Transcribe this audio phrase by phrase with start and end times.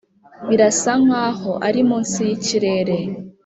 [0.47, 2.97] birasa nkaho ari munsi yikirere.